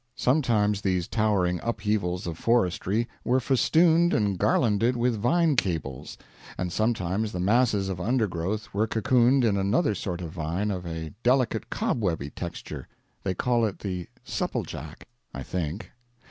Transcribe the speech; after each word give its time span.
Sometimes 0.15 0.81
these 0.81 1.07
towering 1.07 1.59
upheavals 1.61 2.25
of 2.25 2.35
forestry 2.39 3.07
were 3.23 3.39
festooned 3.39 4.15
and 4.15 4.35
garlanded 4.35 4.97
with 4.97 5.15
vine 5.21 5.55
cables, 5.55 6.17
and 6.57 6.73
sometimes 6.73 7.31
the 7.31 7.39
masses 7.39 7.87
of 7.87 8.01
undergrowth 8.01 8.73
were 8.73 8.87
cocooned 8.87 9.43
in 9.43 9.57
another 9.57 9.93
sort 9.93 10.21
of 10.21 10.31
vine 10.31 10.71
of 10.71 10.87
a 10.87 11.13
delicate 11.21 11.69
cobwebby 11.69 12.31
texture 12.31 12.87
they 13.21 13.35
call 13.35 13.63
it 13.63 13.77
the 13.77 14.07
"supplejack," 14.25 15.03
I 15.35 15.43
think. 15.43 15.91